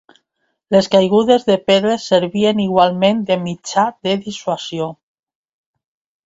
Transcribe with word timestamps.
Les 0.75 0.87
caigudes 0.93 1.43
de 1.49 1.57
pedres 1.71 2.07
servien 2.13 2.63
igualment 2.63 3.21
de 3.29 3.37
mitjà 3.45 3.85
de 4.09 4.17
dissuasió. 4.25 4.89